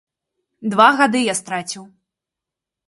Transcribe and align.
Два 0.71 0.87
гады 1.01 1.19
я 1.31 1.37
страціў. 1.41 1.83